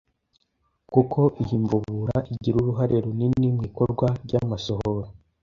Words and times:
kuko 0.93 1.19
iyi 1.41 1.55
mvubura 1.63 2.17
igira 2.33 2.55
uruhare 2.59 2.95
runini 3.05 3.47
mu 3.55 3.61
ikorwa 3.69 4.07
ry’amasohoro 4.23 5.07